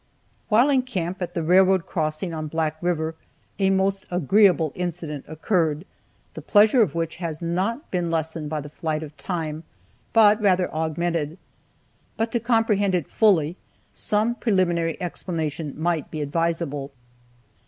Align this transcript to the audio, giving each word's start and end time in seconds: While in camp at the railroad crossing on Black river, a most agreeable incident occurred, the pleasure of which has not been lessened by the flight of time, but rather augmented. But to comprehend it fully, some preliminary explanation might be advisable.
While 0.49 0.71
in 0.71 0.81
camp 0.81 1.21
at 1.21 1.35
the 1.35 1.43
railroad 1.43 1.85
crossing 1.85 2.33
on 2.33 2.47
Black 2.47 2.75
river, 2.81 3.13
a 3.59 3.69
most 3.69 4.07
agreeable 4.09 4.71
incident 4.73 5.25
occurred, 5.27 5.85
the 6.33 6.41
pleasure 6.41 6.81
of 6.81 6.95
which 6.95 7.17
has 7.17 7.39
not 7.43 7.91
been 7.91 8.09
lessened 8.09 8.49
by 8.49 8.61
the 8.61 8.69
flight 8.69 9.03
of 9.03 9.15
time, 9.15 9.63
but 10.11 10.41
rather 10.41 10.73
augmented. 10.73 11.37
But 12.17 12.31
to 12.31 12.39
comprehend 12.39 12.95
it 12.95 13.11
fully, 13.11 13.57
some 13.93 14.33
preliminary 14.33 14.99
explanation 14.99 15.75
might 15.79 16.09
be 16.09 16.21
advisable. 16.21 16.89